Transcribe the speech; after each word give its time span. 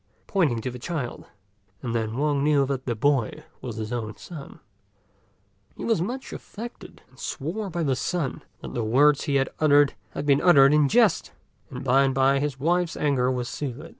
pointing 0.25 0.59
to 0.59 0.71
the 0.71 0.79
child; 0.79 1.25
and 1.83 1.93
then 1.93 2.17
Wang 2.17 2.43
knew 2.43 2.65
that 2.65 2.87
the 2.87 2.95
boy 2.95 3.43
was 3.61 3.75
his 3.75 3.93
own 3.93 4.17
son. 4.17 4.59
He 5.77 5.85
was 5.85 6.01
much 6.01 6.33
affected, 6.33 7.03
and 7.07 7.19
swore 7.19 7.69
by 7.69 7.83
the 7.83 7.95
sun 7.95 8.41
that 8.61 8.73
the 8.73 8.83
words 8.83 9.25
he 9.25 9.35
had 9.35 9.49
uttered 9.59 9.93
had 10.13 10.25
been 10.25 10.41
uttered 10.41 10.73
in 10.73 10.89
jest, 10.89 11.33
and 11.69 11.83
by 11.83 12.01
and 12.03 12.15
by 12.15 12.39
his 12.39 12.59
wife's 12.59 12.97
anger 12.97 13.29
was 13.29 13.47
soothed. 13.47 13.89